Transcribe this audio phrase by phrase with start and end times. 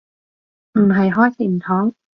[0.73, 1.93] 唔係開善堂